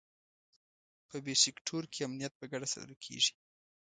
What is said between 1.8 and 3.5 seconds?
کې امنیت په ګډه ساتل کېږي.